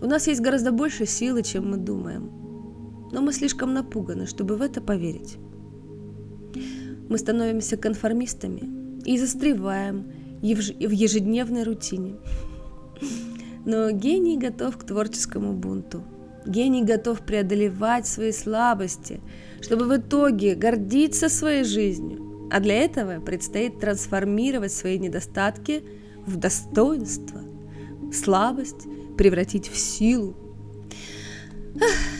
У 0.00 0.06
нас 0.06 0.26
есть 0.28 0.40
гораздо 0.40 0.70
больше 0.70 1.06
силы, 1.06 1.42
чем 1.42 1.70
мы 1.70 1.76
думаем, 1.76 2.30
но 3.10 3.20
мы 3.20 3.32
слишком 3.32 3.74
напуганы, 3.74 4.26
чтобы 4.26 4.56
в 4.56 4.62
это 4.62 4.80
поверить. 4.80 5.38
Мы 7.08 7.16
становимся 7.18 7.76
конформистами 7.76 9.00
и 9.04 9.18
застреваем 9.18 10.12
в 10.40 10.92
ежедневной 10.92 11.64
рутине. 11.64 12.16
Но 13.64 13.90
гений 13.90 14.38
готов 14.38 14.76
к 14.76 14.84
творческому 14.84 15.52
бунту. 15.52 16.02
Гений 16.46 16.84
готов 16.84 17.20
преодолевать 17.20 18.06
свои 18.06 18.32
слабости, 18.32 19.20
чтобы 19.60 19.86
в 19.86 19.96
итоге 19.96 20.54
гордиться 20.54 21.28
своей 21.28 21.64
жизнью. 21.64 22.48
А 22.50 22.60
для 22.60 22.76
этого 22.76 23.20
предстоит 23.20 23.80
трансформировать 23.80 24.72
свои 24.72 24.98
недостатки 24.98 25.82
в 26.28 26.36
достоинство, 26.36 27.40
слабость 28.12 28.86
превратить 29.16 29.68
в 29.68 29.76
силу. 29.76 30.36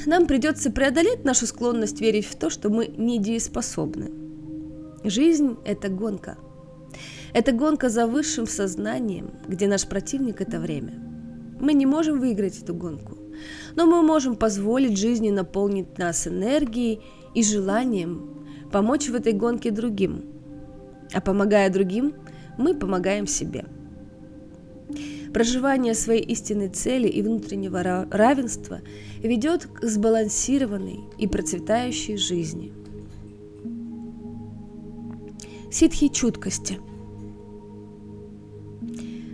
Нам 0.07 0.27
придется 0.27 0.71
преодолеть 0.71 1.25
нашу 1.25 1.47
склонность 1.47 2.01
верить 2.01 2.27
в 2.27 2.37
то, 2.37 2.51
что 2.51 2.71
мы 2.71 2.87
недееспособны. 2.87 4.11
Жизнь– 5.05 5.57
это 5.65 5.89
гонка– 5.89 6.37
это 7.33 7.53
гонка 7.53 7.89
за 7.89 8.07
высшим 8.07 8.47
сознанием, 8.47 9.31
где 9.47 9.69
наш 9.69 9.87
противник– 9.87 10.41
это 10.41 10.59
время. 10.59 10.95
Мы 11.61 11.75
не 11.75 11.87
можем 11.87 12.21
выиграть 12.21 12.63
эту 12.63 12.75
гонку, 12.75 13.19
но 13.77 13.87
мы 13.87 14.03
можем 14.03 14.37
позволить 14.37 14.99
жизни 14.99 15.31
наполнить 15.31 15.99
нас 15.99 16.27
энергией 16.27 17.01
и 17.35 17.43
желанием 17.43 18.47
помочь 18.73 19.09
в 19.09 19.15
этой 19.15 19.33
гонке 19.33 19.71
другим. 19.71 20.25
А 21.13 21.21
помогая 21.21 21.71
другим, 21.71 22.15
мы 22.57 22.75
помогаем 22.75 23.27
себе. 23.27 23.65
Проживание 25.33 25.95
своей 25.95 26.23
истинной 26.23 26.69
цели 26.69 27.09
и 27.09 27.23
внутреннего 27.23 28.07
равенства 28.11 28.81
ведет 29.23 29.67
к 29.67 29.85
сбалансированной 29.85 31.01
и 31.19 31.27
процветающей 31.27 32.17
жизни– 32.17 32.73
Ситхи 35.71 36.09
чуткости. 36.09 36.81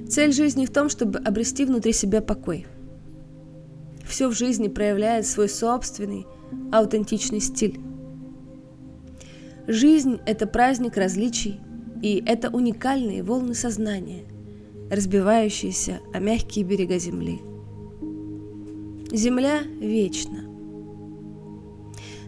Цель 0.08 0.32
жизни 0.32 0.66
в 0.66 0.72
том, 0.72 0.88
чтобы 0.88 1.20
обрести 1.20 1.64
внутри 1.64 1.92
себя 1.92 2.20
покой. 2.20 2.66
Все 4.04 4.28
в 4.28 4.32
жизни 4.32 4.66
проявляет 4.66 5.28
свой 5.28 5.48
собственный, 5.48 6.26
аутентичный 6.72 7.38
стиль. 7.38 7.80
Жизнь– 9.68 10.18
это 10.26 10.48
праздник 10.48 10.96
различий, 10.96 11.60
и 12.02 12.20
это 12.26 12.50
уникальные 12.50 13.22
волны 13.22 13.54
сознания, 13.54 14.24
разбивающиеся 14.94 16.00
о 16.12 16.18
мягкие 16.18 16.64
берега 16.64 16.98
Земли. 16.98 17.40
Земля 19.12 19.62
вечна. 19.80 20.44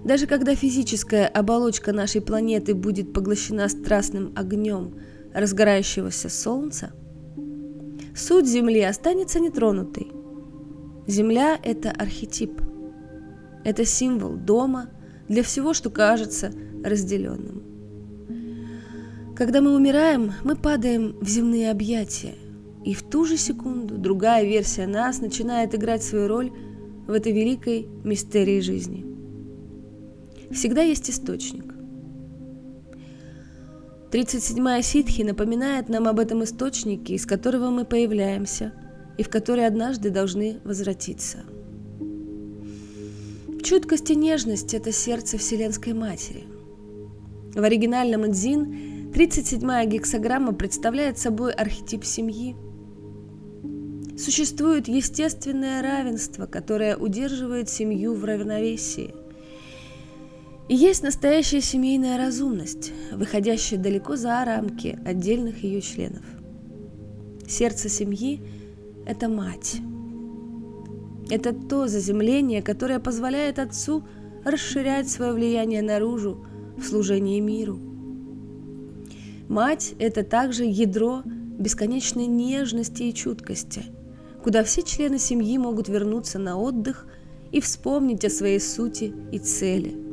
Даже 0.05 0.27
когда 0.27 0.55
физическая 0.55 1.27
оболочка 1.27 1.93
нашей 1.93 2.21
планеты 2.21 2.75
будет 2.75 3.13
поглощена 3.13 3.69
страстным 3.69 4.33
огнем 4.37 4.95
разгорающегося 5.35 6.29
Солнца, 6.29 6.93
суть 8.15 8.47
Земли 8.47 8.83
останется 8.83 9.41
нетронутой. 9.41 10.13
Земля– 11.07 11.59
это 11.63 11.91
архетип. 11.91 12.61
Это 13.65 13.85
символ 13.85 14.37
дома 14.37 14.91
для 15.29 15.43
всего, 15.43 15.75
что 15.75 15.91
кажется 15.91 16.53
разделенным. 16.85 17.63
Когда 19.37 19.61
мы 19.61 19.75
умираем, 19.75 20.33
мы 20.45 20.57
падаем 20.57 21.17
в 21.21 21.29
земные 21.29 21.71
объятия, 21.71 22.35
и 22.87 22.95
в 22.95 23.03
ту 23.03 23.25
же 23.25 23.37
секунду 23.37 23.99
другая 23.99 24.45
версия 24.45 24.87
нас 24.87 25.21
начинает 25.21 25.75
играть 25.75 26.05
свою 26.05 26.29
роль 26.29 26.53
в 27.09 27.11
этой 27.11 27.33
великой 27.33 27.89
мистерии 28.05 28.61
жизни. 28.61 29.05
Всегда 30.53 30.83
есть 30.83 31.11
источник. 31.11 31.75
37-я 34.13 34.81
ситхи 34.83 35.23
напоминает 35.23 35.89
нам 35.89 36.07
об 36.07 36.21
этом 36.21 36.45
источнике, 36.45 37.15
из 37.15 37.27
которого 37.27 37.71
мы 37.71 37.85
появляемся 37.85 38.73
и 39.19 39.25
в 39.25 39.29
который 39.31 39.67
однажды 39.67 40.11
должны 40.11 40.61
возвратиться. 40.63 41.39
Чуткость 43.65 44.11
и 44.11 44.15
нежность– 44.15 44.75
это 44.75 44.93
сердце 44.93 45.39
Вселенской 45.39 45.93
Матери. 45.93 46.45
В 47.53 47.65
оригинальном 47.65 48.27
Эдзин 48.27 49.11
37-я 49.13 49.87
гексограмма 49.87 50.53
представляет 50.53 51.19
собой 51.19 51.53
архетип 51.53 52.05
семьи. 52.05 52.55
Существует 54.19 54.89
естественное 54.89 55.83
равенство, 55.83 56.47
которое 56.47 56.97
удерживает 56.97 57.69
семью 57.69 58.15
в 58.15 58.25
равновесии– 58.25 59.15
и 60.69 60.75
есть 60.75 61.05
настоящая 61.05 61.61
семейная 61.61 62.19
разумность, 62.19 62.93
выходящая 63.13 63.79
далеко 63.79 64.17
за 64.17 64.45
рамки 64.45 64.99
отдельных 65.05 65.63
ее 65.63 65.81
членов. 65.81 66.25
Сердце 67.47 67.89
семьи– 67.89 68.43
это 69.07 69.29
мать. 69.29 69.77
Это 71.31 71.53
то 71.53 71.87
заземление, 71.87 72.63
которое 72.63 72.99
позволяет 72.99 73.61
отцу 73.61 74.05
расширять 74.45 75.09
свое 75.09 75.33
влияние 75.33 75.83
наружу 75.83 76.45
в 76.77 76.83
служении 76.83 77.39
миру. 77.39 77.79
Мать– 79.49 79.95
это 80.01 80.25
также 80.25 80.65
ядро 80.65 81.23
бесконечной 81.25 82.27
нежности 82.27 83.05
и 83.05 83.15
чуткости, 83.15 83.85
куда 84.47 84.63
все 84.63 84.83
члены 84.83 85.19
семьи 85.19 85.59
могут 85.59 85.89
вернуться 85.89 86.39
на 86.39 86.57
отдых 86.57 87.09
и 87.51 87.61
вспомнить 87.61 88.25
о 88.25 88.31
своей 88.31 88.61
сути 88.61 89.13
и 89.33 89.41
цели– 89.41 89.97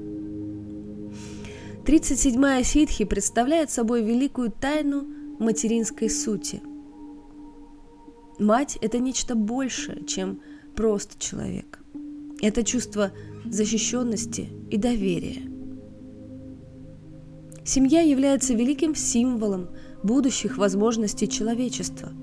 37-я 1.85 2.63
ситхи 2.63 3.03
представляет 3.03 3.69
собой 3.69 4.03
великую 4.03 4.51
тайну 4.51 5.05
материнской 5.37 6.09
сути. 6.09 6.61
Мать– 8.39 8.77
это 8.81 8.99
нечто 8.99 9.35
большее, 9.35 10.05
чем 10.05 10.39
просто 10.77 11.19
человек. 11.19 11.79
Это 12.41 12.63
чувство 12.63 13.11
защищенности 13.45 14.49
и 14.71 14.77
доверия. 14.77 15.41
Семья 17.65 17.99
является 17.99 18.53
великим 18.53 18.95
символом 18.95 19.67
будущих 20.03 20.57
возможностей 20.57 21.27
человечества. 21.27 22.13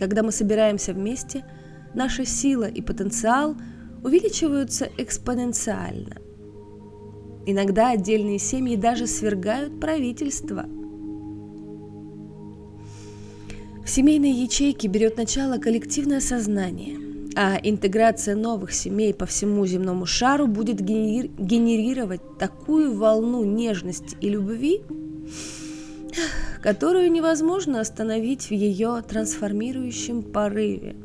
Когда 0.00 0.24
мы 0.24 0.32
собираемся 0.32 0.92
вместе, 0.92 1.44
наша 1.94 2.24
сила 2.24 2.64
и 2.64 2.82
потенциал 2.82 3.54
увеличиваются 4.02 4.88
экспоненциально– 4.98 6.16
Иногда 7.46 7.90
отдельные 7.90 8.38
семьи 8.38 8.76
даже 8.76 9.06
свергают 9.06 9.80
правительство. 9.80 10.66
В 13.84 13.88
семейной 13.88 14.30
ячейке 14.30 14.88
берет 14.88 15.16
начало 15.16 15.58
коллективное 15.58 16.20
сознание, 16.20 16.96
а 17.34 17.58
интеграция 17.60 18.36
новых 18.36 18.72
семей 18.72 19.14
по 19.14 19.26
всему 19.26 19.66
земному 19.66 20.06
шару 20.06 20.46
будет 20.46 20.80
генерировать 20.80 22.38
такую 22.38 22.94
волну 22.94 23.42
нежности 23.42 24.16
и 24.20 24.28
любви, 24.28 24.82
которую 26.62 27.10
невозможно 27.10 27.80
остановить 27.80 28.46
в 28.46 28.52
ее 28.52 29.02
трансформирующем 29.06 30.22
порыве. 30.22 30.96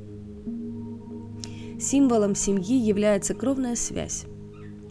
Символом 1.80 2.36
семьи 2.36 2.78
является 2.78 3.34
кровная 3.34 3.76
связь 3.76 4.26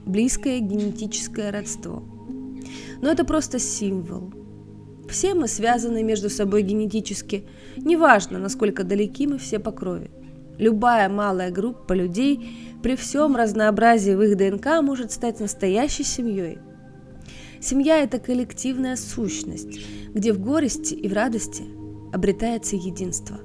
близкое 0.06 0.60
генетическое 0.60 1.50
родство. 1.50 2.02
Но 3.00 3.10
это 3.10 3.24
просто 3.24 3.58
символ. 3.58 4.32
Все 5.08 5.34
мы 5.34 5.48
связаны 5.48 6.02
между 6.02 6.30
собой 6.30 6.62
генетически, 6.62 7.46
неважно, 7.76 8.38
насколько 8.38 8.84
далеки 8.84 9.26
мы 9.26 9.38
все 9.38 9.58
по 9.58 9.70
крови. 9.70 10.10
Любая 10.58 11.08
малая 11.08 11.50
группа 11.50 11.92
людей 11.92 12.48
при 12.82 12.96
всем 12.96 13.36
разнообразии 13.36 14.12
в 14.12 14.22
их 14.22 14.36
ДНК 14.36 14.82
может 14.82 15.12
стать 15.12 15.40
настоящей 15.40 16.04
семьей. 16.04 16.58
Семья– 17.64 17.98
это 18.04 18.18
коллективная 18.18 18.96
сущность, 18.96 19.80
где 20.12 20.32
в 20.32 20.38
горести 20.38 20.94
и 20.94 21.08
в 21.08 21.12
радости 21.14 21.64
обретается 22.12 22.76
единство. 22.76 23.38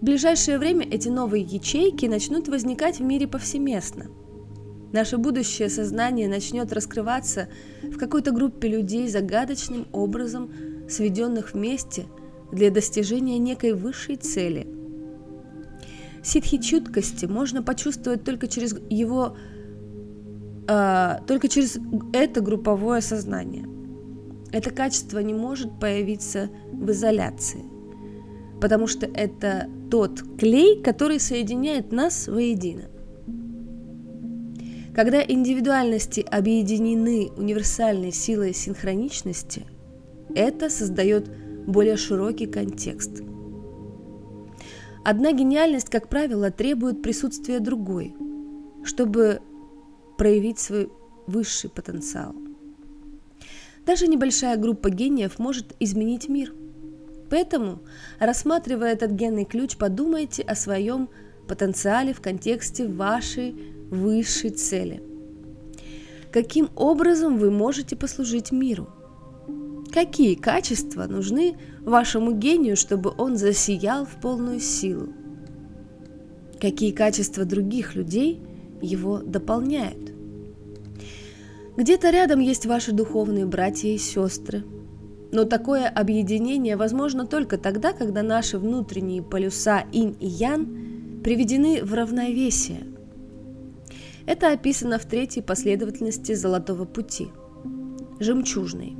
В 0.00 0.04
ближайшее 0.04 0.58
время 0.58 0.88
эти 0.88 1.08
новые 1.08 1.44
ячейки 1.44 2.06
начнут 2.06 2.48
возникать 2.48 2.98
в 2.98 3.02
мире 3.02 3.28
повсеместно– 3.28 4.06
Наше 4.92 5.18
будущее 5.18 5.68
сознание 5.68 6.28
начнет 6.28 6.72
раскрываться 6.72 7.48
в 7.82 7.96
какой-то 7.96 8.32
группе 8.32 8.68
людей 8.68 9.08
загадочным 9.08 9.86
образом, 9.92 10.50
сведенных 10.88 11.54
вместе 11.54 12.06
для 12.50 12.70
достижения 12.70 13.38
некой 13.38 13.72
высшей 13.72 14.16
цели. 14.16 14.66
Ситхи 16.24 16.58
чуткости 16.58 17.26
можно 17.26 17.62
почувствовать 17.62 18.24
только 18.24 18.48
через 18.48 18.76
его, 18.90 19.36
только 21.26 21.48
через 21.48 21.78
это 22.12 22.40
групповое 22.40 23.00
сознание. 23.00 23.66
Это 24.52 24.70
качество 24.70 25.18
не 25.18 25.34
может 25.34 25.80
появиться 25.80 26.48
в 26.72 26.90
изоляции, 26.90 27.64
потому 28.60 28.86
что 28.86 29.06
это 29.06 29.68
тот 29.90 30.22
клей, 30.38 30.80
который 30.82 31.18
соединяет 31.18 31.90
нас 31.92 32.28
воедино. 32.28 32.84
Когда 34.94 35.22
индивидуальности 35.22 36.20
объединены 36.20 37.30
универсальной 37.36 38.12
силой 38.12 38.52
синхроничности, 38.52 39.66
это 40.34 40.68
создает 40.68 41.30
более 41.66 41.96
широкий 41.96 42.46
контекст. 42.46 43.22
Одна 45.04 45.32
гениальность, 45.32 45.88
как 45.88 46.08
правило, 46.08 46.50
требует 46.50 47.02
присутствия 47.02 47.60
другой, 47.60 48.14
чтобы 48.84 49.40
проявить 50.20 50.58
свой 50.58 50.90
высший 51.26 51.70
потенциал. 51.70 52.34
Даже 53.86 54.06
небольшая 54.06 54.58
группа 54.58 54.90
гениев 54.90 55.38
может 55.38 55.74
изменить 55.80 56.28
мир. 56.28 56.52
Поэтому, 57.30 57.78
рассматривая 58.18 58.92
этот 58.92 59.12
генный 59.12 59.46
ключ, 59.46 59.78
подумайте 59.78 60.42
о 60.42 60.54
своем 60.54 61.08
потенциале 61.48 62.12
в 62.12 62.20
контексте 62.20 62.86
вашей 62.86 63.54
высшей 63.90 64.50
цели. 64.50 65.02
Каким 66.30 66.68
образом 66.76 67.38
вы 67.38 67.50
можете 67.50 67.96
послужить 67.96 68.52
миру? 68.52 68.90
Какие 69.90 70.34
качества 70.34 71.06
нужны 71.06 71.56
вашему 71.80 72.32
гению, 72.32 72.76
чтобы 72.76 73.14
он 73.16 73.38
засиял 73.38 74.04
в 74.04 74.20
полную 74.20 74.60
силу? 74.60 75.14
Какие 76.60 76.90
качества 76.90 77.46
других 77.46 77.94
людей 77.94 78.42
его 78.82 79.20
дополняют? 79.20 80.09
Где-то 81.76 82.10
рядом 82.10 82.40
есть 82.40 82.66
ваши 82.66 82.92
духовные 82.92 83.46
братья 83.46 83.88
и 83.88 83.98
сестры. 83.98 84.64
Но 85.32 85.44
такое 85.44 85.88
объединение 85.88 86.76
возможно 86.76 87.26
только 87.26 87.56
тогда, 87.56 87.92
когда 87.92 88.22
наши 88.22 88.58
внутренние 88.58 89.22
полюса 89.22 89.84
инь 89.92 90.16
и 90.20 90.26
ян 90.26 91.20
приведены 91.22 91.84
в 91.84 91.94
равновесие– 91.94 92.84
это 94.26 94.52
описано 94.52 94.98
в 94.98 95.06
третьей 95.06 95.42
последовательности 95.42 96.34
Золотого 96.34 96.84
пути– 96.84 97.28
жемчужной. 98.20 98.96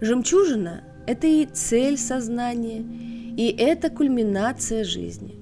Жемчужина– 0.00 0.84
это 1.06 1.26
и 1.26 1.44
цель 1.46 1.98
сознания, 1.98 2.80
и 3.36 3.54
это 3.58 3.90
кульминация 3.90 4.84
жизни. 4.84 5.39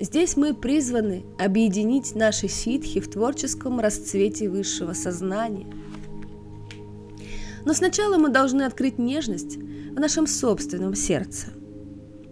Здесь 0.00 0.36
мы 0.36 0.54
призваны 0.54 1.24
объединить 1.38 2.14
наши 2.14 2.48
ситхи 2.48 3.00
в 3.00 3.08
творческом 3.08 3.78
расцвете 3.78 4.48
высшего 4.48 4.92
сознания. 4.92 5.66
Но 7.64 7.72
сначала 7.72 8.18
мы 8.18 8.28
должны 8.28 8.62
открыть 8.62 8.98
нежность 8.98 9.56
в 9.56 10.00
нашем 10.00 10.26
собственном 10.26 10.94
сердце 10.94 11.48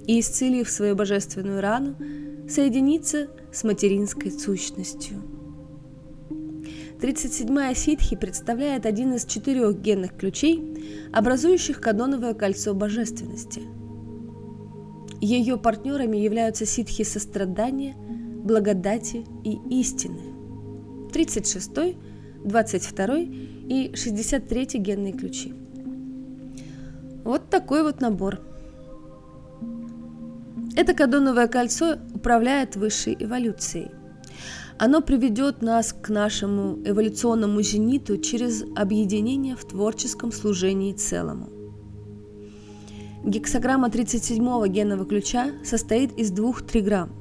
и, 0.06 0.18
исцелив 0.18 0.68
свою 0.68 0.96
божественную 0.96 1.60
рану, 1.60 1.96
соединиться 2.48 3.28
с 3.52 3.62
материнской 3.62 4.32
сущностью. 4.32 5.22
37-я 7.00 7.74
ситхи 7.74 8.16
представляет 8.16 8.86
один 8.86 9.14
из 9.14 9.24
четырех 9.24 9.80
генных 9.80 10.16
ключей, 10.16 11.10
образующих 11.12 11.80
кадоновое 11.80 12.34
кольцо 12.34 12.74
божественности. 12.74 13.62
Ее 15.22 15.56
партнерами 15.56 16.16
являются 16.16 16.66
ситхи 16.66 17.04
сострадания, 17.04 17.94
благодати 17.96 19.24
и 19.44 19.56
истины. 19.80 20.18
36-й, 21.12 21.96
22-й 22.44 23.24
и 23.68 23.92
63-й 23.92 24.78
генные 24.78 25.12
ключи. 25.12 25.54
Вот 27.22 27.50
такой 27.50 27.84
вот 27.84 28.00
набор. 28.00 28.40
Это 30.74 30.92
кадоновое 30.92 31.46
кольцо 31.46 31.98
управляет 32.12 32.74
высшей 32.74 33.16
эволюцией. 33.20 33.92
Оно 34.76 35.02
приведет 35.02 35.62
нас 35.62 35.92
к 35.92 36.08
нашему 36.08 36.80
эволюционному 36.84 37.62
зениту 37.62 38.18
через 38.18 38.64
объединение 38.74 39.54
в 39.54 39.64
творческом 39.66 40.32
служении 40.32 40.92
целому. 40.92 41.61
Гексограмма 43.24 43.86
37-го 43.86 44.66
генного 44.66 45.04
ключа 45.04 45.52
состоит 45.64 46.12
из 46.18 46.32
двух 46.32 46.62
триграмм. 46.62 47.12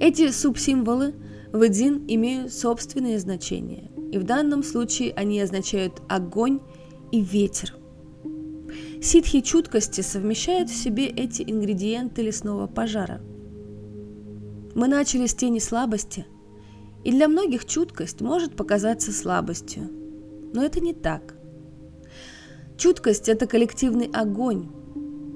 Эти 0.00 0.30
субсимволы 0.30 1.14
в 1.52 1.60
один 1.60 2.04
имеют 2.06 2.52
собственные 2.52 3.18
значения, 3.18 3.90
и 4.12 4.18
в 4.18 4.22
данном 4.22 4.62
случае 4.62 5.14
они 5.14 5.40
означают 5.40 6.00
огонь 6.08 6.60
и 7.10 7.20
ветер. 7.20 7.74
Ситхи 9.02 9.40
чуткости 9.40 10.00
совмещают 10.00 10.70
в 10.70 10.76
себе 10.76 11.06
эти 11.08 11.42
ингредиенты 11.42 12.22
лесного 12.22 12.68
пожара. 12.68 13.20
Мы 14.76 14.86
начали 14.86 15.26
с 15.26 15.34
тени 15.34 15.58
слабости, 15.58 16.24
и 17.02 17.10
для 17.10 17.26
многих 17.26 17.64
чуткость 17.64 18.20
может 18.20 18.54
показаться 18.54 19.12
слабостью, 19.12 19.90
но 20.54 20.62
это 20.62 20.78
не 20.78 20.94
так– 20.94 21.34
Чуткость– 22.82 23.28
это 23.28 23.46
коллективный 23.46 24.10
огонь, 24.12 24.66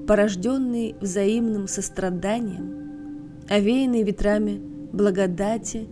порожденный 0.05 0.97
взаимным 0.99 1.69
состраданием, 1.69 3.45
овеянный 3.47 4.03
ветрами 4.03 4.59
благодати 4.91 5.87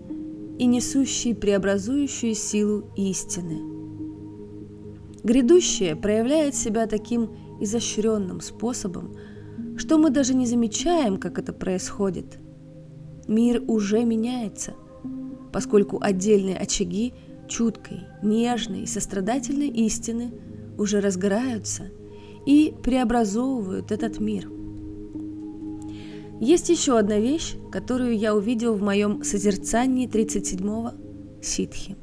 и 0.59 0.65
несущий 0.65 1.33
преобразующую 1.33 2.35
силу 2.35 2.91
истины. 2.97 3.61
Грядущее 5.23 5.95
проявляет 5.95 6.55
себя 6.55 6.87
таким 6.87 7.29
изощренным 7.61 8.41
способом, 8.41 9.15
что 9.77 9.97
мы 9.97 10.09
даже 10.09 10.33
не 10.33 10.47
замечаем, 10.47 11.15
как 11.15 11.39
это 11.39 11.53
происходит. 11.53 12.37
Мир 13.29 13.63
уже 13.65 14.03
меняется, 14.03 14.73
поскольку 15.53 15.99
отдельные 16.01 16.57
очаги 16.57 17.13
чуткой, 17.47 18.01
нежной 18.21 18.81
и 18.81 18.87
сострадательной 18.87 19.69
истины– 19.69 20.33
уже 20.77 20.99
разгораются 20.99 21.91
и 22.45 22.73
преобразовывают 22.83 23.91
этот 23.91 24.19
мир. 24.19 24.49
Есть 26.39 26.69
еще 26.69 26.97
одна 26.97 27.17
вещь, 27.17 27.55
которую 27.71 28.17
я 28.17 28.35
увидел 28.35 28.75
в 28.75 28.81
моем 28.81 29.23
созерцании 29.23 30.07
37-го 30.07 30.91
ситхи. 31.41 31.95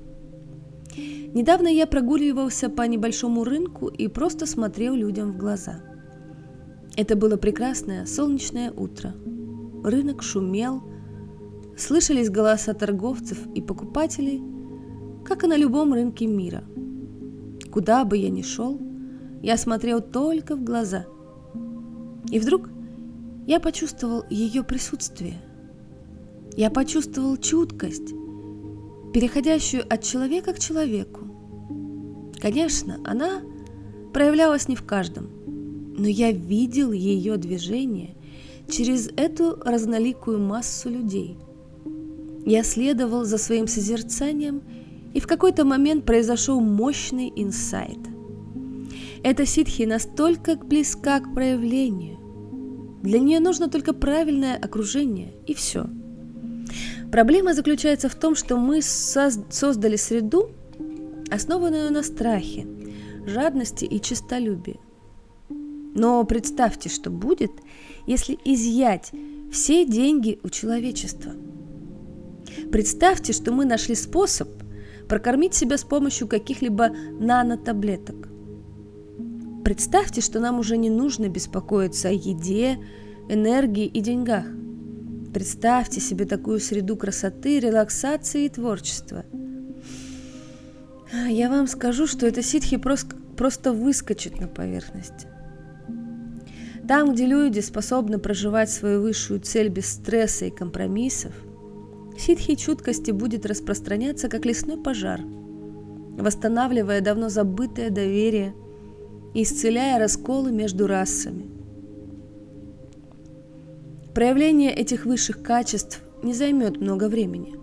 Недавно 1.35 1.69
я 1.69 1.87
прогуливался 1.87 2.69
по 2.69 2.83
небольшому 2.83 3.45
рынку 3.45 3.89
и 3.89 4.09
просто 4.09 4.47
смотрел 4.47 4.95
людям 4.95 5.33
в 5.33 5.39
глаза. 5.39 5.83
Это 6.97 7.17
было 7.17 7.37
прекрасное 7.37 8.05
солнечное 8.05 8.71
утро. 8.71 9.15
Рынок 9.83 10.23
шумел, 10.23 10.83
слышались 11.77 12.31
голоса 12.31 12.75
торговцев 12.75 13.39
и 13.55 13.63
покупателей, 13.63 14.43
как 15.25 15.45
и 15.45 15.47
на 15.47 15.57
любом 15.57 15.95
рынке 15.95 16.27
мира– 16.27 16.65
Куда 17.73 18.05
бы 18.05 18.19
я 18.19 18.29
ни 18.29 18.43
шел, 18.43 18.79
я 19.43 19.57
смотрел 19.57 20.03
только 20.03 20.57
в 20.57 20.63
глаза. 20.63 21.07
И 22.31 22.39
вдруг 22.39 22.69
я 23.47 23.61
почувствовал 23.61 24.25
ее 24.29 24.63
присутствие. 24.63 25.41
Я 26.55 26.71
почувствовал 26.71 27.39
чуткость, 27.39 28.13
переходящую 29.15 29.85
от 29.91 30.03
человека 30.03 30.53
к 30.53 30.59
человеку. 30.59 31.21
Конечно, 32.41 33.01
она 33.05 33.41
проявлялась 34.13 34.69
не 34.69 34.77
в 34.77 34.85
каждом, 34.85 35.31
но 35.97 36.07
я 36.07 36.31
видел 36.31 36.93
ее 36.93 37.39
движение 37.39 38.15
через 38.69 39.09
эту 39.17 39.57
разноликую 39.65 40.39
массу 40.39 40.91
людей. 40.91 41.39
Я 42.45 42.65
следовал 42.65 43.25
за 43.25 43.39
своим 43.39 43.67
созерцанием 43.67 44.63
и 45.15 45.21
в 45.21 45.27
какой-то 45.27 45.65
момент 45.65 46.05
произошел 46.05 46.61
мощный 46.61 47.33
инсайт. 47.35 47.99
Эта 49.23 49.47
ситхи 49.47 49.83
настолько 49.83 50.57
близка 50.57 51.21
к 51.21 51.33
проявлению. 51.35 52.19
Для 53.03 53.19
нее 53.19 53.41
нужно 53.41 53.69
только 53.69 53.93
правильное 53.93 54.57
окружение, 54.57 55.35
и 55.47 55.55
все. 55.55 55.87
Проблема 57.11 57.53
заключается 57.55 58.09
в 58.09 58.15
том, 58.15 58.35
что 58.35 58.57
мы 58.57 58.81
создали 58.83 59.97
среду, 59.97 60.51
основанную 61.31 61.93
на 61.93 62.03
страхе, 62.03 62.67
жадности 63.27 63.85
и 63.85 64.01
честолюбии. 64.01 64.81
Но 65.95 66.25
представьте, 66.25 66.89
что 66.89 67.11
будет, 67.11 67.53
если 68.07 68.39
изъять 68.45 69.13
все 69.53 69.85
деньги 69.85 70.41
у 70.43 70.49
человечества. 70.49 71.33
Представьте, 72.71 73.33
что 73.33 73.53
мы 73.53 73.67
нашли 73.67 73.95
способ 73.95 74.49
прокормить 75.09 75.55
себя 75.55 75.77
с 75.77 75.85
помощью 75.85 76.29
каких-либо 76.29 76.91
нанотаблеток. 77.19 78.29
Представьте, 79.65 80.21
что 80.21 80.41
нам 80.41 80.59
уже 80.59 80.77
не 80.77 80.91
нужно 80.91 81.29
беспокоиться 81.29 82.09
о 82.09 82.13
еде, 82.13 82.79
энергии 83.29 83.87
и 83.87 84.01
деньгах. 84.01 84.45
Представьте 85.33 86.01
себе 86.01 86.25
такую 86.25 86.61
среду 86.61 86.97
красоты, 86.97 87.61
релаксации 87.61 88.47
и 88.47 88.49
творчества. 88.49 89.25
Я 91.29 91.49
вам 91.49 91.67
скажу, 91.67 92.07
что 92.07 92.27
это 92.27 92.43
ситхи 92.43 92.77
просто, 92.77 93.17
просто 93.37 93.73
выскочит 93.73 94.41
на 94.41 94.49
поверхность. 94.49 95.27
Там, 96.89 97.15
где 97.15 97.27
люди 97.27 97.61
способны 97.61 98.19
проживать 98.19 98.71
свою 98.71 99.03
высшую 99.03 99.41
цель 99.41 99.69
без 99.69 99.87
стресса 99.87 100.47
и 100.47 100.51
компромиссов– 100.51 101.33
Ситхи 102.25 102.55
чуткости 102.55 103.11
будет 103.11 103.47
распространяться, 103.47 104.29
как 104.29 104.47
лесной 104.47 104.77
пожар, 104.77 105.23
восстанавливая 106.17 107.01
давно 107.01 107.29
забытое 107.29 107.91
доверие 107.91 108.55
и 109.35 109.43
исцеляя 109.43 109.99
расколы 109.99 110.53
между 110.53 110.87
расами. 110.87 111.51
Проявление 114.15 114.73
этих 114.73 115.05
высших 115.05 115.43
качеств 115.43 116.01
не 116.23 116.33
займет 116.33 116.81
много 116.81 117.09
времени, 117.09 117.57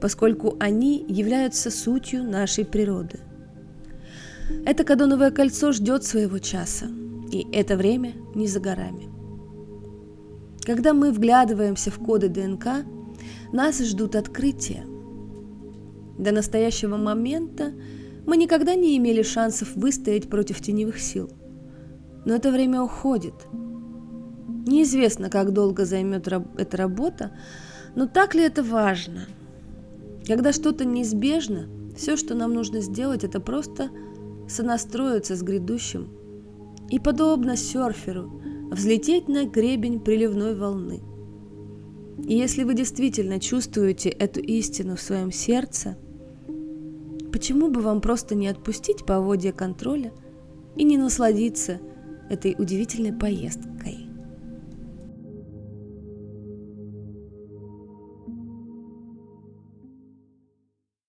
поскольку 0.00 0.56
они 0.58 1.04
являются 1.06 1.70
сутью 1.70 2.24
нашей 2.24 2.64
природы. 2.64 3.20
Это 4.64 4.84
кадоновое 4.84 5.32
кольцо 5.32 5.72
ждет 5.72 6.02
своего 6.02 6.38
часа, 6.38 6.86
и 7.30 7.46
это 7.52 7.76
время 7.76 8.14
не 8.34 8.46
за 8.46 8.58
горами. 8.58 9.10
Когда 10.62 10.94
мы 10.94 11.12
вглядываемся 11.12 11.90
в 11.90 11.98
коды 11.98 12.30
ДНК– 12.30 12.86
нас 13.52 13.80
ждут 13.80 14.14
открытия. 14.14 14.84
До 16.18 16.32
настоящего 16.32 16.96
момента 16.96 17.72
мы 18.26 18.36
никогда 18.36 18.74
не 18.74 18.96
имели 18.96 19.22
шансов 19.22 19.74
выстоять 19.74 20.28
против 20.28 20.60
теневых 20.60 21.00
сил. 21.00 21.30
Но 22.24 22.34
это 22.34 22.52
время 22.52 22.82
уходит. 22.82 23.34
Неизвестно, 24.66 25.30
как 25.30 25.52
долго 25.52 25.84
займет 25.84 26.28
эта 26.28 26.76
работа, 26.76 27.32
но 27.96 28.06
так 28.06 28.34
ли 28.34 28.42
это 28.42 28.62
важно? 28.62 29.26
Когда 30.26 30.52
что-то 30.52 30.84
неизбежно, 30.84 31.68
все, 31.96 32.16
что 32.16 32.34
нам 32.34 32.52
нужно 32.52 32.80
сделать, 32.80 33.24
это 33.24 33.40
просто 33.40 33.90
сонастроиться 34.48 35.34
с 35.34 35.42
грядущим 35.42 36.08
и, 36.88 37.00
подобно 37.00 37.56
серферу, 37.56 38.42
взлететь 38.70 39.28
на 39.28 39.44
гребень 39.44 39.98
приливной 40.00 40.54
волны– 40.54 41.00
и 42.26 42.34
если 42.34 42.64
вы 42.64 42.74
действительно 42.74 43.40
чувствуете 43.40 44.08
эту 44.08 44.40
истину 44.40 44.96
в 44.96 45.00
своем 45.00 45.32
сердце, 45.32 45.96
почему 47.32 47.70
бы 47.70 47.80
вам 47.80 48.00
просто 48.00 48.34
не 48.34 48.48
отпустить 48.48 49.04
поводья 49.04 49.52
контроля 49.52 50.12
и 50.76 50.84
не 50.84 50.96
насладиться 50.96 51.80
этой 52.28 52.54
удивительной 52.58 53.12
поездкой. 53.12 53.99